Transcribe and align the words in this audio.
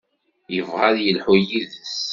Yebɣa 0.53 0.85
ad 0.89 0.97
yelḥu 1.01 1.35
yid-s. 1.45 1.95